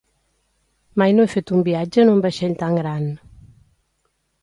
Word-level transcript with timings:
Mai 1.01 1.13
no 1.17 1.27
he 1.27 1.31
fet 1.35 1.53
un 1.59 1.63
viatge 1.69 2.03
en 2.07 2.11
un 2.17 2.25
vaixell 2.25 2.59
tan 2.65 2.83
gran. 2.83 3.09